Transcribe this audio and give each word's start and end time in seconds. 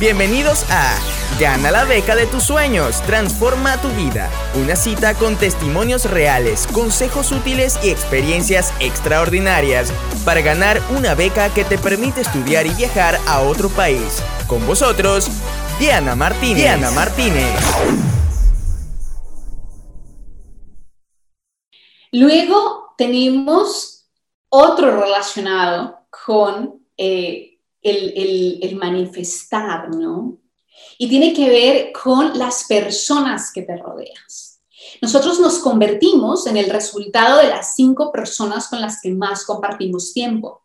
Bienvenidos 0.00 0.64
a 0.70 0.96
Gana 1.40 1.72
la 1.72 1.84
beca 1.84 2.14
de 2.14 2.26
tus 2.26 2.44
sueños, 2.44 3.02
transforma 3.02 3.82
tu 3.82 3.88
vida. 3.88 4.30
Una 4.54 4.76
cita 4.76 5.14
con 5.14 5.34
testimonios 5.34 6.08
reales, 6.08 6.68
consejos 6.68 7.32
útiles 7.32 7.80
y 7.82 7.90
experiencias 7.90 8.72
extraordinarias 8.78 9.92
para 10.24 10.40
ganar 10.40 10.80
una 10.96 11.16
beca 11.16 11.52
que 11.52 11.64
te 11.64 11.78
permite 11.78 12.20
estudiar 12.20 12.64
y 12.66 12.74
viajar 12.74 13.18
a 13.26 13.40
otro 13.40 13.70
país. 13.70 14.22
Con 14.46 14.64
vosotros, 14.68 15.28
Diana 15.80 16.14
Martínez. 16.14 16.58
Diana 16.58 16.92
Martínez. 16.92 17.60
Luego 22.12 22.94
tenemos 22.96 24.08
otro 24.48 25.00
relacionado 25.00 26.06
con 26.08 26.86
eh, 26.96 27.57
el, 27.82 28.58
el 28.62 28.76
manifestar, 28.76 29.94
¿no? 29.94 30.38
Y 30.98 31.08
tiene 31.08 31.32
que 31.32 31.48
ver 31.48 31.92
con 31.92 32.38
las 32.38 32.64
personas 32.64 33.52
que 33.52 33.62
te 33.62 33.76
rodeas. 33.76 34.60
Nosotros 35.00 35.38
nos 35.40 35.58
convertimos 35.58 36.46
en 36.46 36.56
el 36.56 36.70
resultado 36.70 37.38
de 37.38 37.48
las 37.48 37.74
cinco 37.74 38.10
personas 38.10 38.68
con 38.68 38.80
las 38.80 39.00
que 39.00 39.10
más 39.10 39.44
compartimos 39.44 40.12
tiempo. 40.12 40.62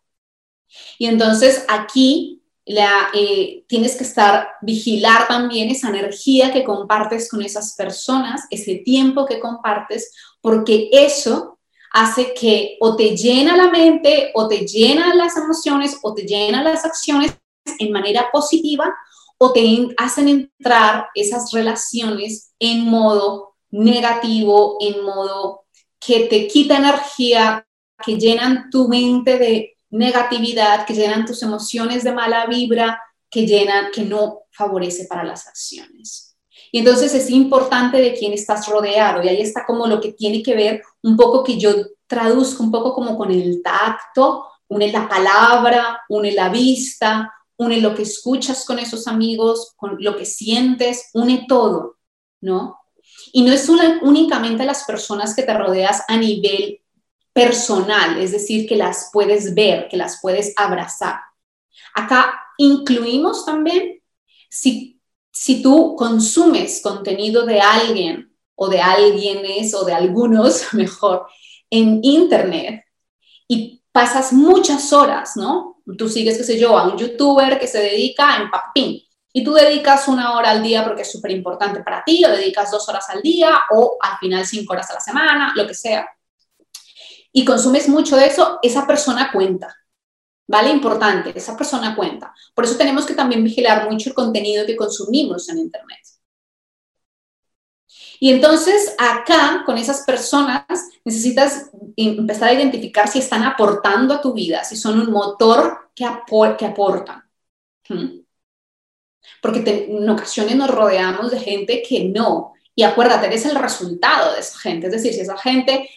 Y 0.98 1.06
entonces 1.06 1.64
aquí 1.68 2.42
la, 2.64 3.10
eh, 3.14 3.64
tienes 3.68 3.96
que 3.96 4.04
estar, 4.04 4.48
vigilar 4.62 5.28
también 5.28 5.68
esa 5.70 5.88
energía 5.88 6.52
que 6.52 6.64
compartes 6.64 7.28
con 7.28 7.42
esas 7.42 7.74
personas, 7.74 8.42
ese 8.50 8.76
tiempo 8.76 9.26
que 9.26 9.38
compartes, 9.40 10.12
porque 10.40 10.88
eso 10.92 11.53
hace 11.94 12.34
que 12.34 12.76
o 12.80 12.96
te 12.96 13.16
llena 13.16 13.56
la 13.56 13.70
mente, 13.70 14.32
o 14.34 14.48
te 14.48 14.66
llena 14.66 15.14
las 15.14 15.36
emociones, 15.36 16.00
o 16.02 16.12
te 16.12 16.22
llena 16.22 16.60
las 16.60 16.84
acciones 16.84 17.38
en 17.78 17.92
manera 17.92 18.30
positiva, 18.32 18.92
o 19.38 19.52
te 19.52 19.94
hacen 19.96 20.28
entrar 20.28 21.06
esas 21.14 21.52
relaciones 21.52 22.52
en 22.58 22.84
modo 22.84 23.54
negativo, 23.70 24.76
en 24.80 25.04
modo 25.04 25.66
que 26.04 26.26
te 26.26 26.48
quita 26.48 26.78
energía, 26.78 27.64
que 28.04 28.18
llenan 28.18 28.70
tu 28.70 28.88
mente 28.88 29.38
de 29.38 29.76
negatividad, 29.90 30.84
que 30.86 30.94
llenan 30.94 31.24
tus 31.24 31.44
emociones 31.44 32.02
de 32.02 32.10
mala 32.10 32.46
vibra, 32.46 33.00
que 33.30 33.46
llenan, 33.46 33.92
que 33.92 34.02
no 34.02 34.42
favorece 34.50 35.06
para 35.08 35.22
las 35.22 35.46
acciones. 35.46 36.33
Y 36.74 36.80
entonces 36.80 37.14
es 37.14 37.30
importante 37.30 37.98
de 37.98 38.14
quién 38.14 38.32
estás 38.32 38.66
rodeado. 38.66 39.22
Y 39.22 39.28
ahí 39.28 39.40
está 39.40 39.64
como 39.64 39.86
lo 39.86 40.00
que 40.00 40.10
tiene 40.10 40.42
que 40.42 40.56
ver 40.56 40.82
un 41.04 41.16
poco 41.16 41.44
que 41.44 41.56
yo 41.56 41.70
traduzco 42.08 42.64
un 42.64 42.72
poco 42.72 42.92
como 42.92 43.16
con 43.16 43.30
el 43.30 43.62
tacto, 43.62 44.48
une 44.66 44.90
la 44.90 45.08
palabra, 45.08 46.00
une 46.08 46.32
la 46.32 46.48
vista, 46.48 47.32
une 47.56 47.80
lo 47.80 47.94
que 47.94 48.02
escuchas 48.02 48.64
con 48.64 48.80
esos 48.80 49.06
amigos, 49.06 49.72
con 49.76 49.98
lo 50.00 50.16
que 50.16 50.24
sientes, 50.24 51.10
une 51.14 51.46
todo, 51.46 51.98
¿no? 52.40 52.80
Y 53.32 53.42
no 53.42 53.52
es 53.52 53.68
únicamente 53.68 54.64
las 54.64 54.82
personas 54.82 55.36
que 55.36 55.44
te 55.44 55.54
rodeas 55.54 56.02
a 56.08 56.16
nivel 56.16 56.80
personal, 57.32 58.20
es 58.20 58.32
decir, 58.32 58.68
que 58.68 58.74
las 58.74 59.10
puedes 59.12 59.54
ver, 59.54 59.86
que 59.86 59.96
las 59.96 60.18
puedes 60.20 60.52
abrazar. 60.56 61.20
Acá 61.94 62.34
incluimos 62.58 63.46
también 63.46 64.02
si, 64.50 65.00
si 65.34 65.62
tú 65.62 65.96
consumes 65.96 66.80
contenido 66.80 67.44
de 67.44 67.60
alguien 67.60 68.32
o 68.54 68.68
de 68.68 68.80
alguienes 68.80 69.74
o 69.74 69.84
de 69.84 69.92
algunos, 69.92 70.72
mejor, 70.72 71.26
en 71.68 71.98
Internet 72.02 72.84
y 73.48 73.82
pasas 73.90 74.32
muchas 74.32 74.92
horas, 74.92 75.36
¿no? 75.36 75.82
Tú 75.98 76.08
sigues, 76.08 76.38
qué 76.38 76.44
sé 76.44 76.58
yo, 76.58 76.78
a 76.78 76.88
un 76.88 76.96
youtuber 76.96 77.58
que 77.58 77.66
se 77.66 77.80
dedica 77.80 78.36
en 78.36 78.50
papín 78.50 79.02
y 79.32 79.42
tú 79.42 79.52
dedicas 79.52 80.06
una 80.06 80.36
hora 80.36 80.52
al 80.52 80.62
día 80.62 80.84
porque 80.84 81.02
es 81.02 81.10
súper 81.10 81.32
importante 81.32 81.82
para 81.82 82.04
ti, 82.04 82.24
o 82.24 82.30
dedicas 82.30 82.70
dos 82.70 82.88
horas 82.88 83.10
al 83.10 83.20
día, 83.20 83.62
o 83.72 83.98
al 84.00 84.16
final 84.18 84.46
cinco 84.46 84.72
horas 84.72 84.88
a 84.90 84.94
la 84.94 85.00
semana, 85.00 85.52
lo 85.56 85.66
que 85.66 85.74
sea 85.74 86.08
y 87.36 87.44
consumes 87.44 87.88
mucho 87.88 88.16
de 88.16 88.26
eso, 88.26 88.60
esa 88.62 88.86
persona 88.86 89.30
cuenta. 89.32 89.74
¿Vale? 90.46 90.70
Importante, 90.70 91.32
esa 91.34 91.56
persona 91.56 91.96
cuenta. 91.96 92.34
Por 92.54 92.64
eso 92.64 92.76
tenemos 92.76 93.06
que 93.06 93.14
también 93.14 93.42
vigilar 93.42 93.90
mucho 93.90 94.10
el 94.10 94.14
contenido 94.14 94.66
que 94.66 94.76
consumimos 94.76 95.48
en 95.48 95.58
Internet. 95.58 96.00
Y 98.20 98.32
entonces 98.32 98.94
acá, 98.98 99.62
con 99.66 99.78
esas 99.78 100.02
personas, 100.02 100.64
necesitas 101.04 101.70
empezar 101.96 102.48
a 102.48 102.54
identificar 102.54 103.08
si 103.08 103.18
están 103.18 103.42
aportando 103.42 104.14
a 104.14 104.20
tu 104.20 104.32
vida, 104.32 104.64
si 104.64 104.76
son 104.76 105.00
un 105.00 105.10
motor 105.10 105.90
que, 105.94 106.06
que 106.58 106.66
aportan. 106.66 107.22
¿Mm? 107.88 108.20
Porque 109.40 109.86
en 109.88 110.08
ocasiones 110.08 110.56
nos 110.56 110.70
rodeamos 110.70 111.30
de 111.30 111.40
gente 111.40 111.82
que 111.86 112.04
no. 112.04 112.54
Y 112.74 112.82
acuérdate, 112.82 113.26
eres 113.26 113.46
el 113.46 113.54
resultado 113.56 114.32
de 114.32 114.40
esa 114.40 114.58
gente. 114.58 114.86
Es 114.86 114.92
decir, 114.92 115.12
si 115.12 115.20
esa 115.20 115.36
gente 115.36 115.88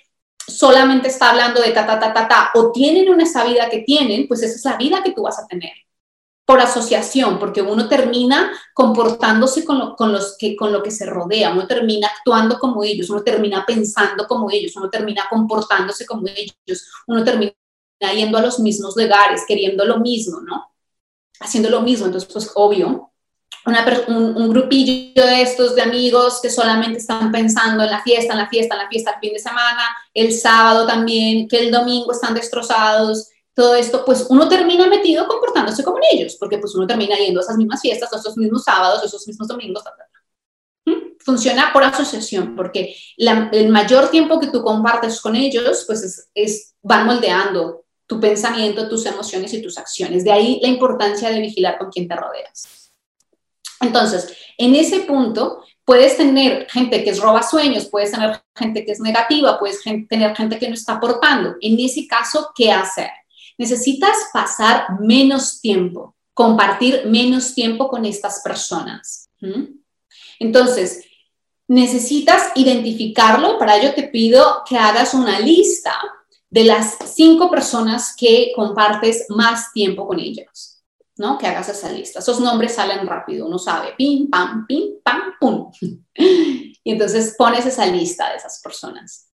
solamente 0.48 1.10
está 1.10 1.32
hablando 1.32 1.62
de 1.62 1.72
ta, 1.72 1.86
ta, 1.86 2.00
ta, 2.00 2.14
ta, 2.14 2.28
ta, 2.28 2.52
o 2.56 2.72
tienen 2.72 3.10
una 3.10 3.24
esa 3.24 3.44
vida 3.46 3.70
que 3.70 3.80
tienen, 3.80 4.28
pues 4.28 4.42
esa 4.44 4.56
es 4.56 4.66
la 4.66 4.78
vida 4.78 5.04
que 5.04 5.12
tú 5.12 5.24
vas 5.24 5.40
a 5.40 5.48
tener. 5.48 5.74
Por 6.46 6.62
asociación, 6.62 7.40
porque 7.40 7.62
uno 7.62 7.90
termina 7.90 8.52
comportándose 8.74 9.66
con 9.66 9.80
lo, 9.80 9.96
con 9.98 10.14
los 10.14 10.38
que, 10.38 10.56
con 10.56 10.72
lo 10.72 10.82
que 10.82 10.92
se 10.92 11.06
rodea, 11.06 11.52
uno 11.52 11.68
termina 11.68 12.08
actuando 12.08 12.58
como 12.58 12.84
ellos, 12.84 13.10
uno 13.10 13.22
termina 13.22 13.66
pensando 13.66 14.26
como 14.28 14.50
ellos, 14.50 14.76
uno 14.78 14.90
termina 14.90 15.26
comportándose 15.30 16.06
como 16.06 16.26
ellos, 16.28 16.90
uno 17.08 17.24
termina 17.26 17.52
yendo 18.14 18.38
a 18.38 18.42
los 18.42 18.60
mismos 18.60 18.96
lugares, 18.96 19.44
queriendo 19.46 19.84
lo 19.84 20.00
mismo, 20.00 20.40
¿no? 20.40 20.72
Haciendo 21.42 21.70
lo 21.70 21.82
mismo, 21.82 22.06
entonces, 22.06 22.30
pues 22.32 22.50
obvio, 22.56 23.12
un, 24.08 24.50
grupillo 24.50 25.26
de 25.26 25.42
estos 25.42 25.76
de 25.76 25.82
amigos 25.82 26.40
que 26.42 26.50
solamente 26.50 27.00
están 27.00 27.32
pensando 27.32 27.84
en 27.84 27.92
la 27.92 28.02
fiesta, 28.02 28.34
en 28.34 28.40
la 28.40 28.48
fiesta, 28.48 28.76
en 28.76 28.82
la 28.82 28.90
fiesta 28.90 29.12
el 29.12 29.20
fin 29.20 29.34
de 29.34 29.40
semana, 29.40 29.84
el 30.14 30.32
sábado 30.32 30.86
también, 30.88 31.48
que 31.48 31.60
el 31.60 31.72
domingo 31.72 32.12
están 32.12 32.34
destrozados, 32.34 33.30
todo 33.54 33.76
esto, 33.76 34.06
pues 34.06 34.28
uno 34.30 34.48
termina 34.48 34.88
metido 34.88 35.28
comportándose 35.28 35.84
como 35.84 35.98
ellos, 36.12 36.38
porque 36.40 36.60
pues 36.60 36.76
uno 36.76 36.86
termina 36.86 37.16
yendo 37.18 37.40
a 37.40 37.44
esas 37.44 37.58
mismas 37.58 37.82
fiestas, 37.82 38.14
a 38.14 38.18
esos 38.18 38.38
mismos 38.38 38.64
sábados, 38.64 39.02
a 39.02 39.06
esos 39.08 39.28
mismos 39.28 39.48
domingos. 39.48 39.84
¿Mm? 40.86 41.18
Funciona 41.20 41.74
por 41.74 41.84
asociación, 41.84 42.56
porque 42.56 42.96
el 43.18 43.70
mayor 43.70 44.10
tiempo 44.10 44.40
que 44.40 44.48
tú 44.48 44.62
compartes 44.62 45.20
con 45.20 45.36
ellos, 45.36 45.86
pues 45.88 46.04
es, 46.04 46.30
es, 46.36 46.76
van 46.84 47.08
moldeando 47.08 47.86
tu 48.06 48.20
pensamiento, 48.20 48.88
tus 48.88 49.06
emociones 49.06 49.54
y 49.54 49.62
tus 49.62 49.78
acciones. 49.78 50.24
De 50.24 50.32
ahí 50.32 50.60
la 50.62 50.70
importancia 50.70 51.30
de 51.30 51.42
vigilar 51.42 51.78
con 51.78 51.90
quién 51.90 52.08
te 52.08 52.16
rodeas. 52.16 52.87
Entonces, 53.82 54.36
en 54.58 54.76
ese 54.76 55.02
punto, 55.02 55.64
puedes 55.86 56.18
tener 56.18 56.68
gente 56.70 57.04
que 57.04 57.12
es 57.12 57.20
roba 57.20 57.44
sueños, 57.44 57.86
puedes 57.86 58.12
tener 58.12 58.42
gente 58.56 58.84
que 58.84 58.92
es 58.92 59.00
negativa, 59.00 59.58
puedes 59.60 59.82
tener 59.82 60.36
gente 60.36 60.60
que 60.60 60.68
no 60.68 60.74
está 60.74 60.94
aportando. 60.94 61.56
En 61.62 61.80
ese 61.80 62.08
caso, 62.08 62.52
¿qué 62.56 62.72
hacer? 62.72 63.10
Necesitas 63.58 64.16
pasar 64.34 65.00
menos 65.00 65.62
tiempo, 65.62 66.16
compartir 66.34 67.06
menos 67.06 67.54
tiempo 67.54 67.88
con 67.88 68.06
estas 68.06 68.42
personas. 68.44 69.30
Entonces, 70.40 71.06
necesitas 71.68 72.52
identificarlo. 72.56 73.58
Para 73.58 73.78
ello 73.78 73.94
te 73.94 74.04
pido 74.04 74.64
que 74.68 74.78
hagas 74.78 75.14
una 75.14 75.40
lista 75.40 75.94
de 76.50 76.64
las 76.64 76.98
cinco 77.16 77.50
personas 77.50 78.16
que 78.18 78.52
compartes 78.56 79.26
más 79.30 79.72
tiempo 79.74 80.08
con 80.08 80.20
ellos. 80.20 80.77
¿No? 81.18 81.38
Que 81.38 81.48
hagas 81.48 81.70
esa 81.70 81.92
lista. 81.92 82.20
Esos 82.20 82.40
nombres 82.40 82.76
salen 82.76 83.06
rápido, 83.08 83.48
uno 83.48 83.58
sabe, 83.58 83.94
pim, 83.98 84.30
pam, 84.30 84.66
pim, 84.68 85.02
pam, 85.04 85.34
pum. 85.40 85.72
Y 86.84 86.92
entonces 86.94 87.36
pones 87.38 87.66
esa 87.66 87.86
lista 87.86 88.30
de 88.30 88.38
esas 88.38 88.62
personas. 88.62 89.30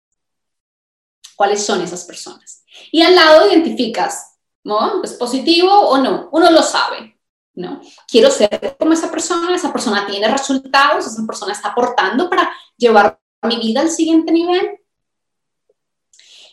¿Cuáles 1.34 1.66
son 1.66 1.82
esas 1.82 2.04
personas? 2.04 2.64
Y 2.92 3.02
al 3.02 3.14
lado 3.14 3.50
identificas, 3.50 4.36
¿no? 4.62 5.02
¿Es 5.02 5.14
positivo 5.14 5.68
o 5.68 5.98
no? 5.98 6.28
Uno 6.30 6.48
lo 6.52 6.62
sabe, 6.62 7.18
¿no? 7.54 7.80
Quiero 8.06 8.30
ser 8.30 8.76
como 8.78 8.92
esa 8.92 9.10
persona, 9.10 9.52
esa 9.52 9.72
persona 9.72 10.06
tiene 10.06 10.28
resultados, 10.28 11.08
esa 11.08 11.26
persona 11.26 11.52
está 11.52 11.70
aportando 11.70 12.30
para 12.30 12.52
llevar 12.76 13.18
mi 13.42 13.56
vida 13.58 13.80
al 13.80 13.90
siguiente 13.90 14.30
nivel. 14.30 14.78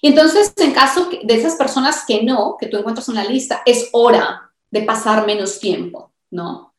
Y 0.01 0.09
entonces, 0.09 0.51
en 0.57 0.73
caso 0.73 1.09
de 1.23 1.35
esas 1.35 1.55
personas 1.55 2.03
que 2.07 2.23
no, 2.23 2.55
que 2.59 2.67
tú 2.67 2.77
encuentras 2.77 3.07
una 3.09 3.23
lista, 3.23 3.61
es 3.65 3.89
hora 3.91 4.46
de 4.69 4.81
pasar 4.81 5.25
menos 5.25 5.59
tiempo, 5.59 6.11
¿no? 6.31 6.73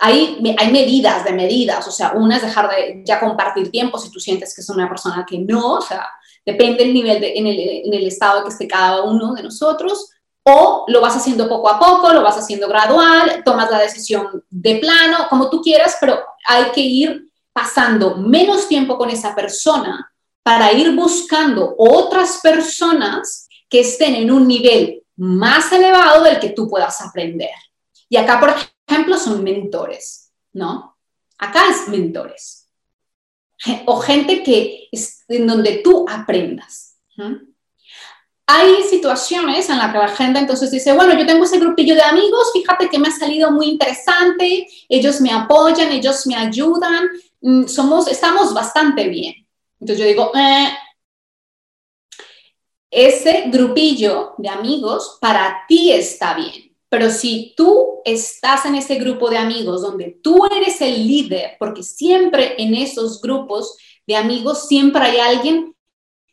Hay, 0.00 0.42
hay 0.58 0.72
medidas 0.72 1.24
de 1.24 1.32
medidas, 1.32 1.86
o 1.86 1.92
sea, 1.92 2.12
una 2.12 2.36
es 2.36 2.42
dejar 2.42 2.68
de 2.70 3.02
ya 3.04 3.20
compartir 3.20 3.70
tiempo 3.70 3.98
si 3.98 4.10
tú 4.10 4.18
sientes 4.18 4.54
que 4.54 4.60
es 4.60 4.68
una 4.68 4.88
persona 4.88 5.24
que 5.28 5.38
no, 5.38 5.74
o 5.74 5.80
sea, 5.80 6.08
depende 6.44 6.84
del 6.84 6.94
nivel 6.94 7.22
en, 7.22 7.46
el, 7.46 7.58
en 7.58 7.94
el 7.94 8.06
estado 8.06 8.42
que 8.42 8.50
esté 8.50 8.66
cada 8.66 9.02
uno 9.02 9.34
de 9.34 9.42
nosotros, 9.42 10.10
o 10.44 10.84
lo 10.88 11.00
vas 11.00 11.16
haciendo 11.16 11.48
poco 11.48 11.68
a 11.68 11.78
poco, 11.78 12.12
lo 12.12 12.22
vas 12.22 12.36
haciendo 12.36 12.68
gradual, 12.68 13.42
tomas 13.44 13.70
la 13.70 13.78
decisión 13.78 14.44
de 14.50 14.76
plano, 14.76 15.26
como 15.30 15.48
tú 15.48 15.60
quieras, 15.60 15.96
pero 16.00 16.18
hay 16.46 16.72
que 16.72 16.80
ir 16.80 17.28
pasando 17.52 18.16
menos 18.16 18.66
tiempo 18.66 18.96
con 18.98 19.10
esa 19.10 19.34
persona 19.34 20.12
para 20.42 20.72
ir 20.72 20.94
buscando 20.96 21.74
otras 21.78 22.40
personas 22.42 23.48
que 23.68 23.80
estén 23.80 24.14
en 24.14 24.30
un 24.30 24.48
nivel 24.48 25.01
más 25.22 25.70
elevado 25.70 26.24
del 26.24 26.40
que 26.40 26.50
tú 26.50 26.68
puedas 26.68 27.00
aprender. 27.00 27.54
Y 28.08 28.16
acá, 28.16 28.40
por 28.40 28.52
ejemplo, 28.88 29.16
son 29.16 29.44
mentores, 29.44 30.32
¿no? 30.52 30.98
Acá 31.38 31.68
es 31.70 31.86
mentores. 31.86 32.68
O 33.86 34.00
gente 34.00 34.42
que 34.42 34.88
es 34.90 35.24
en 35.28 35.46
donde 35.46 35.74
tú 35.84 36.06
aprendas. 36.08 36.96
Hay 38.48 38.82
situaciones 38.82 39.70
en 39.70 39.78
las 39.78 39.92
que 39.92 39.98
la 39.98 40.08
gente 40.08 40.40
entonces 40.40 40.72
dice, 40.72 40.92
bueno, 40.92 41.16
yo 41.16 41.24
tengo 41.24 41.44
ese 41.44 41.60
grupillo 41.60 41.94
de 41.94 42.02
amigos, 42.02 42.50
fíjate 42.52 42.88
que 42.88 42.98
me 42.98 43.06
ha 43.06 43.12
salido 43.12 43.52
muy 43.52 43.68
interesante, 43.68 44.66
ellos 44.88 45.20
me 45.20 45.30
apoyan, 45.30 45.92
ellos 45.92 46.26
me 46.26 46.34
ayudan, 46.34 47.08
mm, 47.40 47.66
somos, 47.68 48.08
estamos 48.08 48.52
bastante 48.52 49.06
bien. 49.06 49.46
Entonces 49.78 50.04
yo 50.04 50.04
digo, 50.04 50.32
eh, 50.34 50.68
ese 52.92 53.44
grupillo 53.46 54.34
de 54.36 54.50
amigos 54.50 55.16
para 55.18 55.64
ti 55.66 55.90
está 55.90 56.34
bien. 56.34 56.76
Pero 56.90 57.10
si 57.10 57.54
tú 57.56 58.00
estás 58.04 58.66
en 58.66 58.74
ese 58.74 58.96
grupo 58.96 59.30
de 59.30 59.38
amigos 59.38 59.80
donde 59.80 60.18
tú 60.22 60.44
eres 60.54 60.78
el 60.82 61.08
líder, 61.08 61.56
porque 61.58 61.82
siempre 61.82 62.54
en 62.58 62.74
esos 62.74 63.22
grupos 63.22 63.78
de 64.06 64.14
amigos 64.14 64.68
siempre 64.68 65.00
hay 65.00 65.16
alguien 65.16 65.74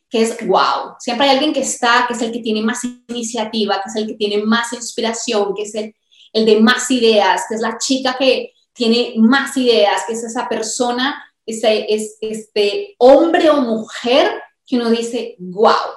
que 0.10 0.22
es 0.22 0.46
wow, 0.46 0.96
siempre 1.00 1.28
hay 1.28 1.36
alguien 1.36 1.54
que 1.54 1.62
está, 1.62 2.06
que 2.08 2.14
es 2.14 2.22
el 2.22 2.34
que 2.34 2.40
tiene 2.40 2.62
más 2.62 2.84
iniciativa, 2.84 3.76
que 3.82 3.90
es 3.90 3.96
el 3.96 4.08
que 4.08 4.16
tiene 4.16 4.44
más 4.44 4.74
inspiración, 4.74 5.54
que 5.56 5.62
es 5.62 5.76
el, 5.76 5.94
de 6.34 6.60
más 6.60 6.92
ideas, 6.92 7.44
que 7.48 7.56
es 7.56 7.62
la 7.62 7.78
chica 7.78 8.18
que 8.20 8.52
tiene 8.74 9.14
más 9.16 9.56
ideas, 9.56 10.04
que 10.06 10.14
es 10.14 10.24
esa 10.26 10.50
persona, 10.50 11.24
ese, 11.46 11.86
es, 11.88 12.18
este 12.20 12.96
hombre 12.98 13.50
o 13.50 13.62
mujer 13.62 14.42
que 14.66 14.76
uno 14.76 14.90
dice, 14.90 15.36
wow. 15.40 15.96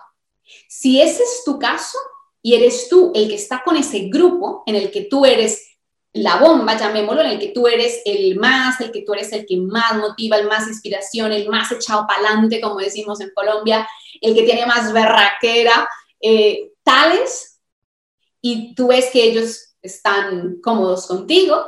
Si 0.75 1.03
ese 1.03 1.23
es 1.23 1.43
tu 1.45 1.59
caso 1.59 1.99
y 2.41 2.55
eres 2.55 2.89
tú 2.89 3.13
el 3.15 3.29
que 3.29 3.35
está 3.35 3.63
con 3.63 3.77
ese 3.77 4.09
grupo 4.09 4.63
en 4.65 4.75
el 4.75 4.91
que 4.91 5.03
tú 5.03 5.27
eres 5.27 5.77
la 6.15 6.37
bomba, 6.37 6.79
llamémoslo, 6.79 7.21
en 7.21 7.33
el 7.33 7.39
que 7.39 7.49
tú 7.49 7.67
eres 7.67 8.01
el 8.07 8.37
más, 8.39 8.81
el 8.81 8.91
que 8.91 9.03
tú 9.03 9.13
eres 9.13 9.31
el 9.33 9.45
que 9.45 9.59
más 9.59 9.97
motiva, 9.97 10.39
el 10.39 10.49
más 10.49 10.67
inspiración, 10.67 11.31
el 11.31 11.47
más 11.51 11.71
echado 11.73 12.07
para 12.07 12.21
adelante, 12.21 12.59
como 12.59 12.79
decimos 12.79 13.21
en 13.21 13.33
Colombia, 13.35 13.87
el 14.23 14.35
que 14.35 14.45
tiene 14.45 14.65
más 14.65 14.91
berraquera, 14.95 15.87
eh, 16.19 16.71
tales, 16.83 17.61
y 18.41 18.75
tú 18.75 18.89
ves 18.89 19.11
que 19.13 19.25
ellos 19.25 19.75
están 19.83 20.57
cómodos 20.63 21.07
contigo, 21.07 21.67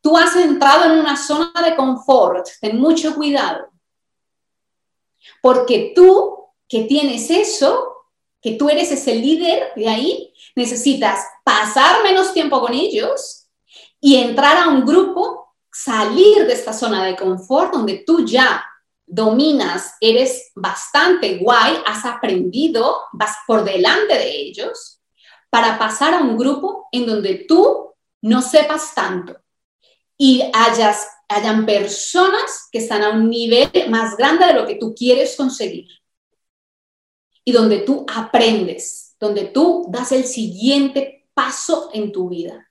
tú 0.00 0.16
has 0.16 0.34
entrado 0.36 0.86
en 0.90 0.98
una 0.98 1.18
zona 1.18 1.52
de 1.62 1.76
confort, 1.76 2.48
ten 2.62 2.80
mucho 2.80 3.14
cuidado, 3.14 3.68
porque 5.42 5.92
tú 5.94 6.46
que 6.66 6.84
tienes 6.84 7.28
eso, 7.28 7.91
que 8.42 8.56
tú 8.56 8.68
eres 8.68 8.90
ese 8.90 9.14
líder 9.14 9.72
de 9.76 9.88
ahí, 9.88 10.34
necesitas 10.56 11.24
pasar 11.44 12.02
menos 12.02 12.34
tiempo 12.34 12.60
con 12.60 12.74
ellos 12.74 13.46
y 14.00 14.16
entrar 14.16 14.56
a 14.56 14.68
un 14.68 14.84
grupo, 14.84 15.54
salir 15.72 16.46
de 16.46 16.52
esta 16.52 16.72
zona 16.72 17.04
de 17.06 17.16
confort 17.16 17.72
donde 17.72 18.02
tú 18.04 18.26
ya 18.26 18.64
dominas, 19.06 19.94
eres 20.00 20.50
bastante 20.54 21.38
guay, 21.38 21.76
has 21.86 22.04
aprendido, 22.04 23.02
vas 23.12 23.36
por 23.46 23.62
delante 23.62 24.14
de 24.14 24.30
ellos, 24.30 25.00
para 25.48 25.78
pasar 25.78 26.14
a 26.14 26.20
un 26.20 26.36
grupo 26.36 26.88
en 26.92 27.06
donde 27.06 27.44
tú 27.46 27.94
no 28.22 28.42
sepas 28.42 28.94
tanto 28.94 29.36
y 30.16 30.42
hayas, 30.52 31.06
hayan 31.28 31.64
personas 31.66 32.68
que 32.72 32.78
están 32.78 33.02
a 33.02 33.10
un 33.10 33.28
nivel 33.28 33.70
más 33.88 34.16
grande 34.16 34.46
de 34.46 34.54
lo 34.54 34.66
que 34.66 34.76
tú 34.76 34.94
quieres 34.94 35.36
conseguir 35.36 35.86
y 37.44 37.52
donde 37.52 37.80
tú 37.80 38.06
aprendes, 38.12 39.16
donde 39.18 39.44
tú 39.44 39.86
das 39.88 40.12
el 40.12 40.24
siguiente 40.24 41.28
paso 41.34 41.90
en 41.92 42.12
tu 42.12 42.28
vida. 42.28 42.68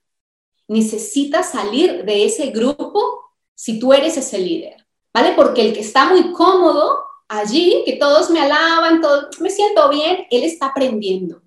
Necesitas 0.68 1.52
salir 1.52 2.06
de 2.06 2.26
ese 2.26 2.48
grupo 2.48 3.34
si 3.54 3.80
tú 3.80 3.94
eres 3.94 4.18
ese 4.18 4.40
líder, 4.40 4.86
¿vale? 5.14 5.34
Porque 5.36 5.68
el 5.68 5.74
que 5.74 5.82
está 5.82 6.10
muy 6.10 6.32
cómodo 6.32 7.04
allí, 7.28 7.84
que 7.86 7.94
todos 7.94 8.30
me 8.30 8.42
alaban, 8.42 9.02
todo, 9.02 9.30
me 9.40 9.50
siento 9.50 9.90
bien, 9.90 10.26
él 10.30 10.44
está 10.44 10.68
aprendiendo. 10.68 11.42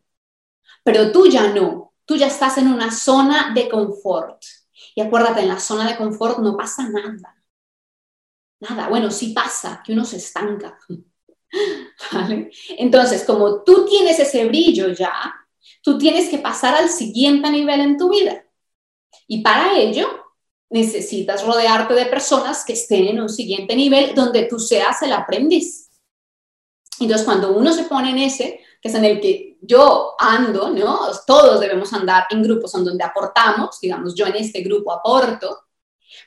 Pero 0.83 1.13
tú 1.13 1.27
ya 1.27 1.49
no, 1.53 1.95
tú 2.05 2.17
ya 2.17 2.27
estás 2.27 2.59
en 2.59 2.69
una 2.69 2.91
zona 2.91 3.53
de 3.55 3.69
confort. 3.69 4.43
Y 4.95 5.01
acuérdate, 5.01 5.41
en 5.41 5.49
la 5.49 5.59
zona 5.61 5.89
de 5.89 5.97
confort 5.97 6.39
no 6.39 6.57
pasa 6.57 6.89
nada. 6.89 7.37
Nada, 8.61 8.89
bueno, 8.89 9.11
sí 9.11 9.33
pasa, 9.33 9.83
que 9.85 9.93
uno 9.93 10.05
se 10.05 10.17
estanca. 10.17 10.79
Entonces, 12.79 13.25
como 13.25 13.63
tú 13.63 13.87
tienes 13.87 14.19
ese 14.19 14.47
brillo 14.47 14.89
ya, 14.89 15.13
tú 15.83 15.99
tienes 15.99 16.29
que 16.29 16.39
pasar 16.39 16.75
al 16.75 16.89
siguiente 16.89 17.51
nivel 17.51 17.81
en 17.81 17.97
tu 17.97 18.11
vida. 18.11 18.45
Y 19.27 19.43
para 19.43 19.79
ello, 19.79 20.09
necesitas 20.71 21.45
rodearte 21.45 21.95
de 21.95 22.07
personas 22.07 22.65
que 22.65 22.73
estén 22.73 23.07
en 23.07 23.21
un 23.21 23.29
siguiente 23.29 23.77
nivel 23.77 24.15
donde 24.15 24.45
tú 24.45 24.59
seas 24.59 25.03
el 25.03 25.13
aprendiz. 25.13 25.91
Entonces, 27.01 27.25
cuando 27.25 27.53
uno 27.57 27.73
se 27.73 27.85
pone 27.85 28.11
en 28.11 28.19
ese, 28.19 28.61
que 28.81 28.89
es 28.89 28.95
en 28.95 29.05
el 29.05 29.21
que 29.21 29.57
yo 29.61 30.15
ando, 30.19 30.71
¿no? 30.71 31.01
Todos 31.27 31.61
debemos 31.61 31.93
andar 31.93 32.27
en 32.31 32.43
grupos 32.43 32.75
en 32.75 32.85
donde 32.85 33.05
aportamos, 33.05 33.81
digamos, 33.81 34.15
yo 34.15 34.27
en 34.27 34.37
este 34.37 34.61
grupo 34.63 34.93
aporto, 34.93 35.65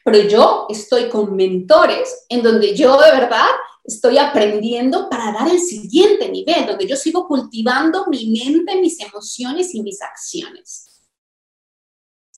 pero 0.04 0.20
yo 0.28 0.66
estoy 0.70 1.08
con 1.10 1.36
mentores 1.36 2.26
en 2.30 2.42
donde 2.42 2.76
yo 2.76 3.00
de 3.00 3.12
verdad 3.12 3.48
estoy 3.88 4.18
aprendiendo 4.18 5.10
para 5.10 5.32
dar 5.32 5.48
el 5.48 5.60
siguiente 5.60 6.30
nivel, 6.30 6.68
donde 6.68 6.86
yo 6.86 6.98
sigo 6.98 7.26
cultivando 7.26 8.06
mi 8.08 8.30
mente, 8.30 8.80
mis 8.82 9.00
emociones 9.00 9.74
y 9.74 9.82
mis 9.82 10.02
acciones. 10.02 11.02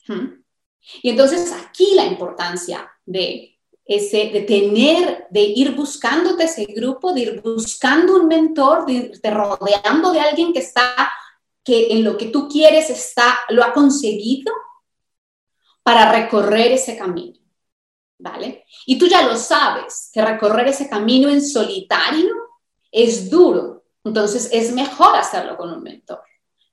¿Mm? 0.07 0.43
Y 1.01 1.09
entonces 1.09 1.51
aquí 1.51 1.95
la 1.95 2.05
importancia 2.05 2.89
de 3.05 3.57
ese, 3.83 4.29
de 4.29 4.41
tener, 4.41 5.27
de 5.31 5.41
ir 5.41 5.75
buscándote 5.75 6.43
ese 6.43 6.65
grupo, 6.65 7.13
de 7.13 7.21
ir 7.21 7.41
buscando 7.41 8.17
un 8.17 8.27
mentor, 8.27 8.85
de 8.85 8.93
irte 8.93 9.31
rodeando 9.31 10.11
de 10.11 10.19
alguien 10.19 10.53
que 10.53 10.59
está, 10.59 11.11
que 11.63 11.91
en 11.93 12.03
lo 12.03 12.15
que 12.15 12.27
tú 12.27 12.47
quieres 12.47 12.91
está, 12.91 13.39
lo 13.49 13.63
ha 13.63 13.73
conseguido 13.73 14.53
para 15.81 16.11
recorrer 16.11 16.73
ese 16.73 16.95
camino. 16.95 17.39
¿Vale? 18.19 18.65
Y 18.85 18.99
tú 18.99 19.07
ya 19.07 19.23
lo 19.23 19.35
sabes, 19.35 20.09
que 20.13 20.21
recorrer 20.21 20.67
ese 20.67 20.89
camino 20.89 21.29
en 21.29 21.41
solitario 21.41 22.29
es 22.91 23.29
duro, 23.29 23.85
entonces 24.03 24.49
es 24.51 24.71
mejor 24.73 25.15
hacerlo 25.15 25.57
con 25.57 25.71
un 25.71 25.81
mentor, 25.81 26.21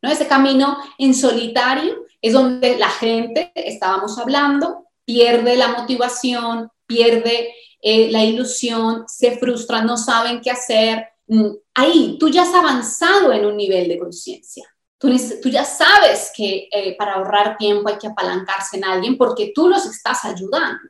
¿no? 0.02 0.10
Ese 0.10 0.26
camino 0.26 0.76
en 0.98 1.14
solitario 1.14 2.04
es 2.20 2.32
donde 2.32 2.76
la 2.76 2.90
gente, 2.90 3.52
estábamos 3.54 4.18
hablando, 4.18 4.86
pierde 5.04 5.56
la 5.56 5.68
motivación, 5.68 6.70
pierde 6.86 7.54
eh, 7.80 8.10
la 8.10 8.24
ilusión, 8.24 9.04
se 9.06 9.38
frustra, 9.38 9.82
no 9.82 9.96
saben 9.96 10.40
qué 10.40 10.50
hacer. 10.50 11.06
Mm, 11.28 11.50
ahí 11.74 12.16
tú 12.18 12.28
ya 12.28 12.42
has 12.42 12.54
avanzado 12.54 13.32
en 13.32 13.46
un 13.46 13.56
nivel 13.56 13.88
de 13.88 13.98
conciencia. 13.98 14.64
Tú, 14.98 15.10
tú, 15.42 15.50
ya 15.50 15.64
sabes 15.64 16.32
que 16.34 16.68
eh, 16.72 16.96
para 16.96 17.14
ahorrar 17.14 17.56
tiempo 17.58 17.88
hay 17.88 17.98
que 17.98 18.06
apalancarse 18.06 18.78
en 18.78 18.84
alguien 18.84 19.18
porque 19.18 19.52
tú 19.54 19.68
los 19.68 19.84
estás 19.84 20.24
ayudando. 20.24 20.88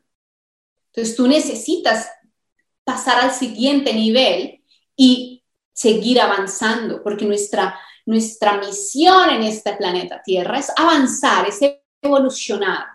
Entonces 0.97 1.15
tú 1.15 1.29
necesitas 1.29 2.09
pasar 2.83 3.21
al 3.21 3.33
siguiente 3.33 3.93
nivel 3.93 4.65
y 4.97 5.45
seguir 5.75 6.19
avanzando, 6.23 7.03
porque 7.03 7.27
nuestra, 7.27 7.79
nuestra 8.07 8.57
misión 8.57 9.29
en 9.29 9.43
este 9.43 9.75
planeta 9.75 10.23
Tierra 10.25 10.59
es 10.59 10.73
avanzar, 10.75 11.47
es 11.47 11.59
evolucionar, 12.01 12.87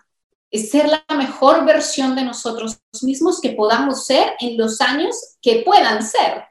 es 0.50 0.70
ser 0.70 0.88
la 0.88 1.04
mejor 1.16 1.64
versión 1.64 2.16
de 2.16 2.24
nosotros 2.24 2.80
mismos 3.02 3.40
que 3.40 3.50
podamos 3.50 4.04
ser 4.04 4.32
en 4.40 4.58
los 4.58 4.80
años 4.80 5.36
que 5.40 5.62
puedan 5.64 6.02
ser. 6.02 6.42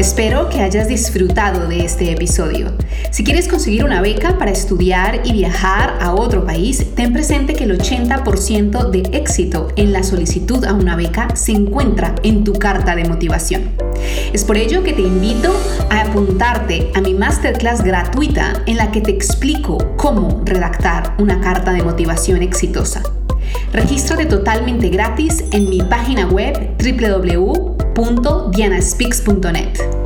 Espero 0.00 0.48
que 0.48 0.62
hayas 0.62 0.88
disfrutado 0.88 1.68
de 1.68 1.84
este 1.84 2.10
episodio. 2.10 2.72
Si 3.10 3.22
quieres 3.22 3.46
conseguir 3.46 3.84
una 3.84 4.00
beca 4.00 4.38
para 4.38 4.50
estudiar 4.50 5.20
y 5.24 5.34
viajar 5.34 5.98
a 6.00 6.14
otro 6.14 6.46
país, 6.46 6.94
ten 6.94 7.12
presente 7.12 7.52
que 7.52 7.64
el 7.64 7.78
80% 7.78 8.88
de 8.88 9.02
éxito 9.14 9.68
en 9.76 9.92
la 9.92 10.02
solicitud 10.02 10.64
a 10.64 10.72
una 10.72 10.96
beca 10.96 11.36
se 11.36 11.52
encuentra 11.52 12.14
en 12.22 12.44
tu 12.44 12.54
carta 12.54 12.96
de 12.96 13.04
motivación. 13.04 13.72
Es 14.32 14.42
por 14.42 14.56
ello 14.56 14.82
que 14.82 14.94
te 14.94 15.02
invito 15.02 15.54
a 15.90 16.00
apuntarte 16.00 16.90
a 16.94 17.02
mi 17.02 17.12
masterclass 17.12 17.84
gratuita 17.84 18.62
en 18.64 18.78
la 18.78 18.92
que 18.92 19.02
te 19.02 19.10
explico 19.10 19.76
cómo 19.98 20.40
redactar 20.46 21.14
una 21.18 21.42
carta 21.42 21.74
de 21.74 21.82
motivación 21.82 22.40
exitosa. 22.40 23.02
Regístrate 23.74 24.24
totalmente 24.24 24.88
gratis 24.88 25.44
en 25.52 25.68
mi 25.68 25.82
página 25.82 26.26
web 26.26 26.74
www.dianaspeaks.net. 27.94 29.99